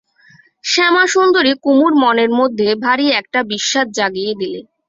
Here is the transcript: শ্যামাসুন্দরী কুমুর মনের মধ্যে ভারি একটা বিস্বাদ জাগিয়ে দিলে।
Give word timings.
শ্যামাসুন্দরী 0.63 1.53
কুমুর 1.63 1.93
মনের 2.03 2.31
মধ্যে 2.39 2.67
ভারি 2.83 3.05
একটা 3.19 3.39
বিস্বাদ 3.51 3.87
জাগিয়ে 3.97 4.33
দিলে। 4.41 4.59